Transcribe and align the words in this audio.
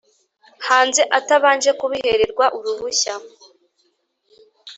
hanze 0.67 1.01
atabanje 1.19 1.71
kubihererwa 1.79 2.45
uruhushya 2.57 3.15